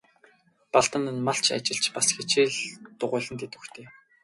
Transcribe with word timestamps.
Балдан 0.71 1.05
нь 1.15 1.23
малч, 1.27 1.45
ажилч, 1.57 1.85
бас 1.95 2.07
хичээл 2.15 2.55
дугуйланд 2.99 3.41
идэвхтэй. 3.45 3.85